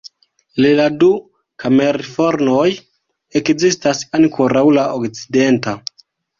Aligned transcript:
El 0.61 0.65
la 0.79 0.87
du 1.03 1.09
kamenfornoj 1.65 2.65
ekzistas 3.43 4.03
ankoraŭ 4.21 4.67
la 4.81 4.91
okcidenta. 4.99 5.81